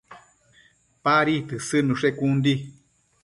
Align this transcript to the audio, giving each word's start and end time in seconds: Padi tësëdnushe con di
Padi 1.07 1.37
tësëdnushe 1.51 2.13
con 2.21 2.35
di 2.47 2.55